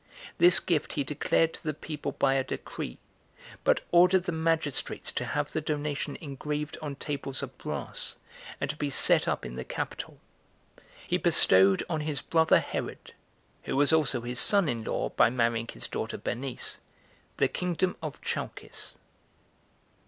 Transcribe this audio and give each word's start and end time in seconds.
This 0.39 0.59
gift 0.59 0.93
he 0.93 1.03
declared 1.03 1.53
to 1.53 1.63
the 1.63 1.75
people 1.75 2.13
by 2.13 2.33
a 2.33 2.43
decree, 2.43 2.97
but 3.63 3.81
ordered 3.91 4.23
the 4.23 4.31
magistrates 4.31 5.11
to 5.11 5.23
have 5.23 5.51
the 5.51 5.61
donation 5.61 6.15
engraved 6.19 6.75
on 6.81 6.95
tables 6.95 7.43
of 7.43 7.55
brass, 7.59 8.17
and 8.59 8.67
to 8.71 8.75
be 8.75 8.89
set 8.89 9.27
up 9.27 9.45
in 9.45 9.57
the 9.57 9.63
capitol. 9.63 10.17
He 11.07 11.17
bestowed 11.17 11.83
on 11.87 11.99
his 12.01 12.19
brother 12.19 12.59
Herod, 12.59 13.13
who 13.65 13.75
was 13.77 13.93
also 13.93 14.21
his 14.21 14.39
son 14.39 14.67
in 14.67 14.83
law, 14.83 15.09
by 15.09 15.29
marrying 15.29 15.67
[his 15.67 15.87
daughter] 15.87 16.17
Bernice, 16.17 16.79
the 17.37 17.47
kingdom 17.47 17.95
of 18.01 18.19
Chalcis. 18.23 18.97